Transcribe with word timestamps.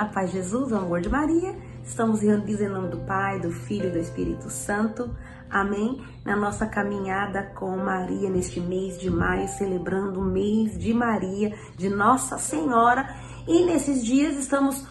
A 0.00 0.06
paz 0.06 0.30
de 0.30 0.38
Jesus, 0.38 0.72
o 0.72 0.76
amor 0.76 1.02
de 1.02 1.10
Maria. 1.10 1.54
Estamos 1.84 2.22
reunidos 2.22 2.62
em 2.62 2.70
nome 2.70 2.88
do 2.88 3.00
Pai, 3.00 3.38
do 3.38 3.50
Filho 3.50 3.88
e 3.88 3.92
do 3.92 3.98
Espírito 3.98 4.48
Santo. 4.48 5.14
Amém? 5.50 6.02
Na 6.24 6.34
nossa 6.34 6.66
caminhada 6.66 7.52
com 7.54 7.76
Maria 7.76 8.30
neste 8.30 8.62
mês 8.62 8.98
de 8.98 9.10
maio, 9.10 9.46
celebrando 9.46 10.18
o 10.18 10.24
mês 10.24 10.78
de 10.78 10.94
Maria, 10.94 11.54
de 11.76 11.90
Nossa 11.90 12.38
Senhora. 12.38 13.14
E 13.46 13.66
nesses 13.66 14.02
dias 14.02 14.38
estamos 14.38 14.86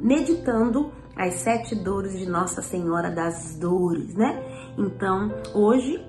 meditando 0.00 0.90
as 1.14 1.34
sete 1.34 1.74
dores 1.74 2.18
de 2.18 2.24
Nossa 2.24 2.62
Senhora 2.62 3.10
das 3.10 3.56
Dores, 3.56 4.14
né? 4.14 4.42
Então, 4.78 5.30
hoje 5.52 6.02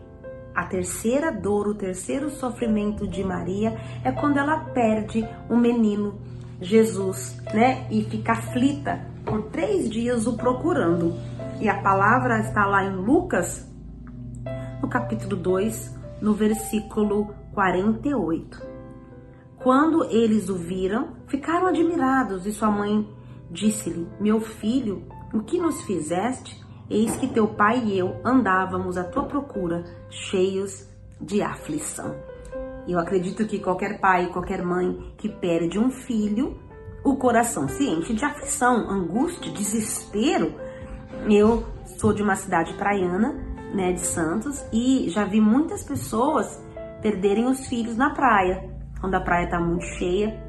a 0.56 0.64
terceira 0.64 1.30
dor, 1.30 1.68
o 1.68 1.76
terceiro 1.76 2.30
sofrimento 2.30 3.06
de 3.06 3.22
Maria 3.22 3.78
é 4.02 4.14
quando 4.14 4.38
ela 4.38 4.62
perde 4.74 5.28
o 5.50 5.58
menino 5.58 6.18
Jesus, 6.62 7.38
né? 7.54 7.88
E 7.92 8.04
fica 8.04 8.34
aflita 8.34 9.00
por 9.26 9.44
três 9.44 9.90
dias 9.90 10.28
o 10.28 10.38
procurando. 10.38 11.14
E 11.60 11.70
a 11.70 11.82
palavra 11.82 12.40
está 12.40 12.66
lá 12.66 12.84
em 12.84 12.96
Lucas, 12.96 13.68
no 14.82 14.88
capítulo 14.88 15.36
2, 15.36 15.96
no 16.22 16.34
versículo 16.34 17.34
48. 17.54 18.62
Quando 19.58 20.04
eles 20.06 20.50
o 20.50 20.56
viram, 20.56 21.16
ficaram 21.28 21.68
admirados 21.68 22.46
e 22.46 22.52
sua 22.52 22.70
mãe 22.70 23.08
disse-lhe: 23.50 24.08
Meu 24.20 24.40
filho, 24.40 25.04
o 25.34 25.42
que 25.42 25.58
nos 25.58 25.82
fizeste? 25.84 26.64
Eis 26.90 27.16
que 27.18 27.28
teu 27.28 27.48
pai 27.48 27.84
e 27.84 27.98
eu 27.98 28.22
andávamos 28.24 28.96
à 28.96 29.04
tua 29.04 29.24
procura, 29.24 29.84
cheios 30.10 30.88
de 31.20 31.42
aflição. 31.42 32.16
Eu 32.88 33.00
acredito 33.00 33.46
que 33.46 33.60
qualquer 33.60 34.00
pai, 34.00 34.28
qualquer 34.28 34.64
mãe 34.64 35.14
que 35.18 35.30
perde 35.30 35.80
um 35.80 35.90
filho, 35.90 36.60
o 37.04 37.16
coração 37.16 37.68
se 37.68 37.84
enche 37.84 38.14
de 38.14 38.24
aflição, 38.24 38.90
angústia, 38.90 39.52
desespero. 39.52 40.54
Eu 41.30 41.66
sou 42.00 42.14
de 42.14 42.22
uma 42.22 42.36
cidade 42.36 42.74
praiana, 42.74 43.34
né, 43.74 43.92
de 43.92 44.02
Santos, 44.02 44.64
e 44.72 45.10
já 45.10 45.26
vi 45.26 45.42
muitas 45.42 45.84
pessoas 45.84 46.64
perderem 47.02 47.46
os 47.46 47.68
filhos 47.68 47.98
na 47.98 48.12
praia, 48.12 48.70
quando 49.00 49.16
a 49.16 49.22
praia 49.22 49.46
está 49.46 49.60
muito 49.60 49.86
cheia, 49.98 50.40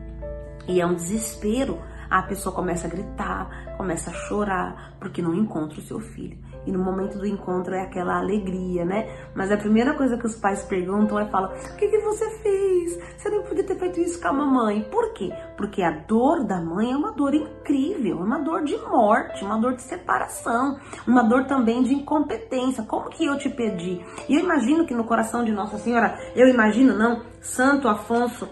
e 0.69 0.81
é 0.81 0.87
um 0.87 0.95
desespero 0.95 1.79
a 2.11 2.23
pessoa 2.23 2.55
começa 2.55 2.87
a 2.87 2.91
gritar, 2.91 3.77
começa 3.77 4.11
a 4.11 4.15
chorar 4.15 4.95
porque 4.99 5.23
não 5.23 5.35
encontra 5.35 5.79
o 5.79 5.83
seu 5.83 6.01
filho. 6.01 6.39
E 6.67 6.73
no 6.73 6.81
momento 6.81 7.17
do 7.17 7.27
encontro 7.27 7.75
é 7.75 7.83
aquela 7.83 8.19
alegria, 8.19 8.85
né? 8.85 9.09
Mas 9.35 9.53
a 9.53 9.57
primeira 9.57 9.95
coisa 9.95 10.19
que 10.19 10.27
os 10.27 10.35
pais 10.35 10.65
perguntam 10.65 11.19
é 11.19 11.27
falam: 11.27 11.53
"O 11.53 11.77
que 11.77 11.89
que 11.89 11.99
você 11.99 12.29
fez? 12.39 12.99
Você 13.17 13.31
não 13.31 13.43
podia 13.45 13.63
ter 13.63 13.77
feito 13.77 14.01
isso 14.01 14.21
com 14.21 14.29
a 14.29 14.33
mamãe". 14.33 14.83
Por 14.91 15.13
quê? 15.13 15.33
Porque 15.57 15.83
a 15.83 15.93
dor 15.93 16.45
da 16.45 16.61
mãe 16.61 16.93
é 16.93 16.97
uma 16.97 17.13
dor 17.13 17.35
incrível, 17.35 18.19
é 18.19 18.25
uma 18.25 18.41
dor 18.41 18.65
de 18.65 18.77
morte, 18.79 19.45
uma 19.45 19.59
dor 19.59 19.77
de 19.77 19.83
separação, 19.83 20.79
uma 21.07 21.23
dor 21.23 21.45
também 21.45 21.83
de 21.85 21.95
incompetência. 21.95 22.83
Como 22.83 23.11
que 23.11 23.25
eu 23.25 23.39
te 23.39 23.49
perdi? 23.49 24.05
E 24.29 24.35
eu 24.35 24.41
imagino 24.41 24.85
que 24.85 24.95
no 24.95 25.05
coração 25.05 25.45
de 25.45 25.53
Nossa 25.53 25.79
Senhora, 25.79 26.19
eu 26.35 26.49
imagino 26.49 26.97
não, 26.97 27.23
Santo 27.41 27.89
Afonso 27.89 28.49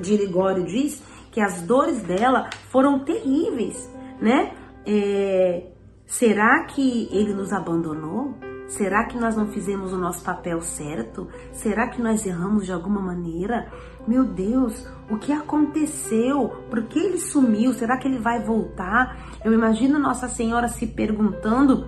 de 0.00 0.16
Ligório 0.16 0.64
diz 0.64 1.02
que 1.36 1.40
as 1.42 1.60
dores 1.60 2.00
dela 2.00 2.48
foram 2.70 3.00
terríveis, 3.00 3.92
né? 4.18 4.54
É, 4.86 5.66
será 6.06 6.64
que 6.64 7.10
ele 7.12 7.34
nos 7.34 7.52
abandonou? 7.52 8.34
Será 8.66 9.04
que 9.04 9.18
nós 9.18 9.36
não 9.36 9.46
fizemos 9.48 9.92
o 9.92 9.98
nosso 9.98 10.24
papel 10.24 10.62
certo? 10.62 11.28
Será 11.52 11.88
que 11.88 12.00
nós 12.00 12.24
erramos 12.24 12.64
de 12.64 12.72
alguma 12.72 13.02
maneira? 13.02 13.70
Meu 14.08 14.24
Deus, 14.24 14.88
o 15.10 15.18
que 15.18 15.30
aconteceu? 15.30 16.48
Por 16.70 16.84
que 16.84 16.98
ele 16.98 17.18
sumiu? 17.18 17.74
Será 17.74 17.98
que 17.98 18.08
ele 18.08 18.18
vai 18.18 18.42
voltar? 18.42 19.36
Eu 19.44 19.52
imagino 19.52 19.98
Nossa 19.98 20.30
Senhora 20.30 20.68
se 20.68 20.86
perguntando 20.86 21.86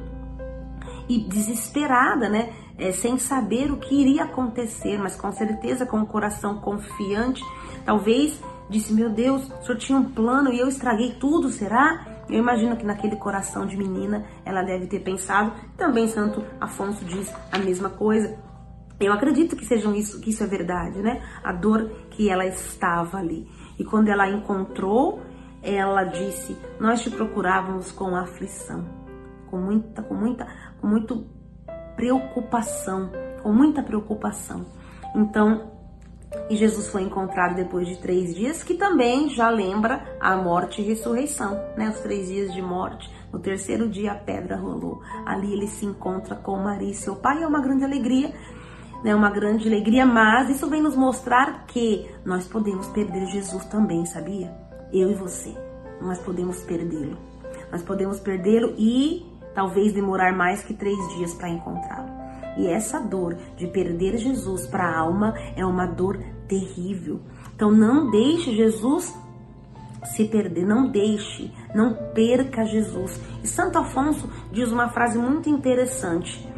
e 1.09 1.21
desesperada, 1.21 2.29
né? 2.29 2.53
É, 2.77 2.93
sem 2.93 3.17
saber 3.17 3.73
o 3.73 3.79
que 3.79 3.95
iria 3.95 4.25
acontecer, 4.25 4.99
mas 4.99 5.17
com 5.17 5.33
certeza 5.33 5.87
com 5.87 6.03
o 6.03 6.07
coração 6.07 6.61
confiante. 6.61 7.43
Talvez 7.87 8.39
disse: 8.69 8.93
Meu 8.93 9.11
Deus, 9.11 9.51
o 9.61 9.65
senhor 9.65 9.79
tinha 9.79 9.99
um 9.99 10.11
plano 10.11 10.53
e 10.53 10.59
eu 10.59 10.69
estraguei 10.69 11.15
tudo, 11.15 11.49
será? 11.49 12.25
Eu 12.29 12.39
imagino 12.39 12.77
que 12.77 12.85
naquele 12.85 13.17
coração 13.17 13.67
de 13.67 13.77
menina 13.77 14.25
ela 14.45 14.63
deve 14.63 14.87
ter 14.87 15.01
pensado. 15.01 15.53
Também 15.77 16.07
Santo 16.09 16.45
Afonso 16.61 17.05
diz 17.05 17.33
a 17.51 17.59
mesma 17.59 17.89
coisa. 17.89 18.39
Eu 19.01 19.13
acredito 19.13 19.57
que 19.57 19.65
sejam 19.65 19.95
isso, 19.95 20.21
que 20.21 20.31
isso 20.31 20.43
é 20.43 20.47
verdade, 20.47 21.01
né? 21.01 21.23
A 21.43 21.53
dor 21.53 21.91
que 22.11 22.29
ela 22.29 22.45
estava 22.45 23.19
ali. 23.19 23.49
E 23.79 23.85
quando 23.85 24.09
ela 24.09 24.29
encontrou, 24.29 25.23
ela 25.63 26.05
disse: 26.05 26.57
"Nós 26.79 27.01
te 27.01 27.11
procurávamos 27.11 27.93
com 27.93 28.15
aflição, 28.15 28.85
com 29.51 29.57
muita, 29.59 30.03
com 30.03 30.15
muita, 30.15 30.47
com 30.81 30.87
muito 30.87 31.27
preocupação, 31.97 33.11
com 33.43 33.53
muita 33.53 33.83
preocupação". 33.83 34.67
Então, 35.15 35.78
e 36.51 36.57
Jesus 36.57 36.89
foi 36.89 37.03
encontrado 37.03 37.55
depois 37.55 37.87
de 37.87 37.97
três 37.99 38.35
dias, 38.35 38.63
que 38.63 38.75
também 38.75 39.29
já 39.31 39.51
lembra 39.51 40.17
a 40.21 40.37
morte 40.37 40.81
e 40.81 40.85
ressurreição, 40.85 41.59
né? 41.77 41.91
Os 41.91 42.01
três 42.01 42.29
dias 42.29 42.53
de 42.53 42.63
morte. 42.63 43.11
No 43.33 43.39
terceiro 43.39 43.89
dia 43.89 44.13
a 44.13 44.15
pedra 44.15 44.57
rolou. 44.57 45.03
Ali 45.27 45.53
ele 45.53 45.67
se 45.67 45.85
encontra 45.85 46.35
com 46.35 46.57
Maria 46.57 46.91
e 46.91 46.95
seu 46.95 47.17
pai. 47.17 47.43
É 47.43 47.47
uma 47.47 47.61
grande 47.61 47.85
alegria, 47.85 48.33
né? 49.05 49.15
Uma 49.15 49.31
grande 49.31 49.69
alegria, 49.69 50.07
mas 50.07 50.49
isso 50.49 50.69
vem 50.69 50.83
nos 50.83 50.97
mostrar 50.97 51.67
que 51.67 52.09
nós 52.25 52.47
podemos 52.47 52.87
perder 52.89 53.27
Jesus 53.27 53.65
também, 53.67 54.07
sabia? 54.07 54.55
Eu 54.93 55.11
e 55.11 55.15
você. 55.15 55.55
Nós 56.01 56.19
podemos 56.19 56.63
perdê-lo. 56.63 57.19
Nós 57.71 57.83
podemos 57.83 58.21
perdê-lo 58.21 58.75
e 58.79 59.27
talvez 59.55 59.93
demorar 59.93 60.35
mais 60.35 60.63
que 60.63 60.73
três 60.73 60.97
dias 61.17 61.35
para 61.35 61.49
encontrá-lo. 61.51 62.28
E 62.57 62.67
essa 62.67 63.01
dor 63.01 63.37
de 63.57 63.67
perder 63.67 64.17
Jesus 64.17 64.67
para 64.67 64.85
a 64.85 64.99
alma 64.99 65.35
é 65.57 65.65
uma 65.65 65.87
dor 65.87 66.19
terrível. 66.49 67.21
Então 67.55 67.71
não 67.71 68.11
deixe 68.11 68.55
Jesus 68.55 69.15
se 70.05 70.25
perder, 70.25 70.65
não 70.65 70.91
deixe, 70.91 71.53
não 71.75 71.95
perca 72.15 72.65
Jesus. 72.65 73.21
E 73.43 73.49
Santo 73.49 73.79
Afonso 73.79 74.29
diz 74.53 74.71
uma 74.71 74.89
frase 74.89 75.19
muito 75.19 75.49
interessante: 75.49 76.49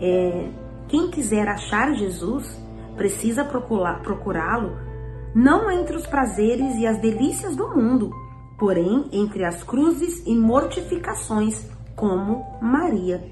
é, 0.00 0.50
quem 0.88 1.10
quiser 1.10 1.48
achar 1.48 1.94
Jesus 1.94 2.60
precisa 2.96 3.44
procurá-lo 3.44 4.90
não 5.34 5.70
entre 5.70 5.96
os 5.96 6.06
prazeres 6.06 6.76
e 6.76 6.86
as 6.86 6.98
delícias 6.98 7.54
do 7.54 7.68
mundo, 7.68 8.10
porém 8.58 9.08
entre 9.12 9.44
as 9.44 9.62
cruzes 9.62 10.26
e 10.26 10.34
mortificações, 10.34 11.68
como 11.94 12.44
Maria, 12.60 13.22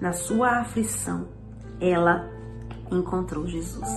na 0.00 0.12
sua 0.12 0.60
aflição 0.60 1.26
ela 1.80 2.28
encontrou 2.90 3.46
Jesus. 3.46 3.88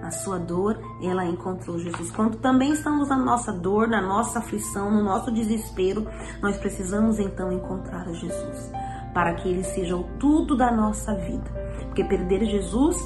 Na 0.00 0.10
sua 0.10 0.38
dor, 0.38 0.78
ela 1.02 1.24
encontrou 1.26 1.78
Jesus. 1.78 2.10
Quando 2.10 2.38
também 2.38 2.72
estamos 2.72 3.08
na 3.08 3.16
nossa 3.16 3.52
dor, 3.52 3.86
na 3.86 4.00
nossa 4.00 4.38
aflição, 4.38 4.90
no 4.90 5.02
nosso 5.02 5.30
desespero, 5.30 6.06
nós 6.40 6.56
precisamos 6.56 7.18
então 7.18 7.52
encontrar 7.52 8.08
Jesus, 8.14 8.72
para 9.12 9.34
que 9.34 9.48
ele 9.48 9.62
seja 9.62 9.94
o 9.96 10.04
tudo 10.18 10.56
da 10.56 10.72
nossa 10.72 11.14
vida. 11.14 11.50
Porque 11.84 12.02
perder 12.02 12.44
Jesus 12.46 12.96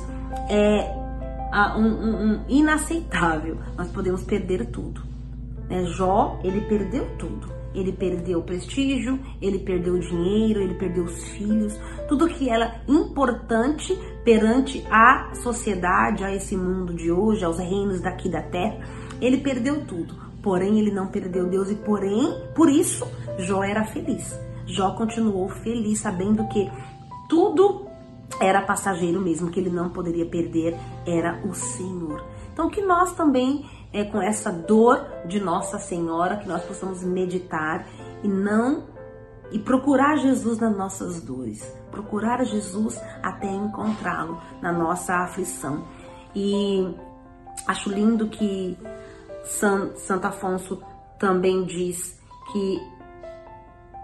é 0.49 0.95
um, 1.77 1.83
um, 1.83 2.33
um 2.33 2.45
inaceitável. 2.49 3.59
Nós 3.77 3.89
podemos 3.91 4.23
perder 4.23 4.67
tudo. 4.67 5.03
Né? 5.69 5.85
Jó, 5.85 6.39
ele 6.45 6.61
perdeu 6.63 7.17
tudo 7.19 7.64
ele 7.75 7.93
perdeu 7.93 8.39
o 8.39 8.43
prestígio, 8.43 9.19
ele 9.43 9.59
perdeu 9.59 9.95
o 9.95 10.01
dinheiro, 10.01 10.63
ele 10.63 10.75
perdeu 10.75 11.05
os 11.05 11.25
filhos, 11.31 11.79
tudo 12.09 12.29
que 12.29 12.49
era 12.49 12.81
importante 12.87 13.99
perante 14.25 14.85
a 14.91 15.35
sociedade, 15.35 16.25
a 16.25 16.35
esse 16.35 16.57
mundo 16.57 16.95
de 16.95 17.11
hoje, 17.11 17.45
aos 17.45 17.59
reinos 17.59 18.01
daqui 18.01 18.29
da 18.29 18.43
terra, 18.43 18.79
ele 19.21 19.39
perdeu 19.39 19.85
tudo. 19.85 20.15
Porém, 20.43 20.79
ele 20.79 20.93
não 20.93 21.07
perdeu 21.07 21.49
Deus 21.49 21.71
e 21.71 21.75
porém, 21.75 22.35
por 22.55 22.71
isso, 22.71 23.07
Jó 23.39 23.65
era 23.65 23.85
feliz. 23.85 24.39
Jó 24.67 24.93
continuou 24.93 25.49
feliz, 25.49 26.01
sabendo 26.01 26.47
que 26.49 26.71
tudo 27.29 27.87
era 28.41 28.63
passageiro 28.63 29.21
mesmo, 29.21 29.51
que 29.51 29.61
ele 29.61 29.71
não 29.71 29.91
poderia 29.91 30.27
perder 30.27 30.77
era 31.07 31.41
o 31.47 31.55
Senhor. 31.55 32.25
Então, 32.53 32.71
que 32.71 32.83
nós 32.83 33.15
também 33.15 33.65
é 33.95 34.03
com 34.05 34.21
essa 34.21 34.51
dor 34.51 35.07
de 35.25 35.39
Nossa 35.39 35.79
Senhora 35.79 36.37
que 36.37 36.49
nós 36.49 36.65
possamos 36.65 37.05
meditar 37.05 37.87
e 38.25 38.29
não 38.29 38.89
e 39.53 39.59
procurar 39.59 40.17
Jesus 40.17 40.59
nas 40.59 40.77
nossas 40.77 41.23
dores, 41.23 41.63
procurar 41.93 42.45
Jesus 42.45 43.01
até 43.23 43.47
encontrá-lo 43.47 44.43
na 44.61 44.73
nossa 44.73 45.15
aflição. 45.19 45.87
E 46.35 46.93
acho 47.69 47.89
lindo 47.89 48.27
que 48.29 48.77
San, 49.45 49.95
Santo 49.95 50.27
Afonso 50.27 50.83
também 51.17 51.65
diz 51.65 52.21
que 52.53 52.81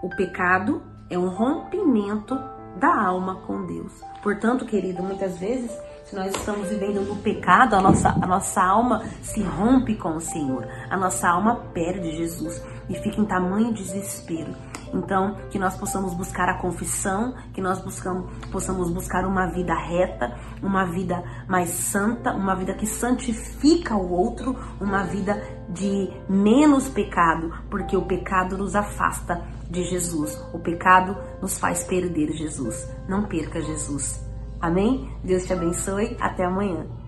o 0.01 0.09
pecado 0.15 0.81
é 1.09 1.19
um 1.19 1.27
rompimento 1.27 2.39
da 2.77 3.03
alma 3.05 3.35
com 3.47 3.65
Deus. 3.65 3.91
Portanto, 4.23 4.65
querido, 4.65 5.03
muitas 5.03 5.37
vezes 5.37 5.71
se 6.05 6.15
nós 6.15 6.35
estamos 6.35 6.67
vivendo 6.67 7.01
no 7.01 7.15
pecado, 7.17 7.73
a 7.73 7.81
nossa, 7.81 8.09
a 8.09 8.27
nossa 8.27 8.61
alma 8.61 9.05
se 9.21 9.41
rompe 9.41 9.95
com 9.95 10.17
o 10.17 10.21
Senhor. 10.21 10.67
A 10.89 10.97
nossa 10.97 11.29
alma 11.29 11.55
perde 11.73 12.17
Jesus 12.17 12.61
e 12.89 12.95
fica 12.95 13.21
em 13.21 13.25
tamanho 13.25 13.71
desespero. 13.71 14.53
Então, 14.93 15.35
que 15.49 15.59
nós 15.59 15.77
possamos 15.77 16.13
buscar 16.13 16.49
a 16.49 16.59
confissão, 16.59 17.33
que 17.53 17.61
nós 17.61 17.79
buscamos, 17.81 18.29
possamos 18.51 18.91
buscar 18.91 19.25
uma 19.25 19.47
vida 19.47 19.73
reta, 19.73 20.35
uma 20.61 20.85
vida 20.85 21.23
mais 21.47 21.69
santa, 21.69 22.33
uma 22.33 22.55
vida 22.55 22.73
que 22.73 22.85
santifica 22.85 23.95
o 23.95 24.11
outro, 24.11 24.55
uma 24.79 25.03
vida 25.03 25.41
de 25.69 26.09
menos 26.29 26.89
pecado, 26.89 27.53
porque 27.69 27.95
o 27.95 28.05
pecado 28.05 28.57
nos 28.57 28.75
afasta 28.75 29.41
de 29.69 29.83
Jesus. 29.83 30.37
O 30.53 30.59
pecado 30.59 31.17
nos 31.41 31.57
faz 31.57 31.83
perder 31.83 32.31
Jesus. 32.33 32.89
Não 33.07 33.23
perca 33.23 33.61
Jesus. 33.61 34.25
Amém? 34.59 35.09
Deus 35.23 35.45
te 35.45 35.53
abençoe. 35.53 36.15
Até 36.19 36.45
amanhã. 36.45 37.00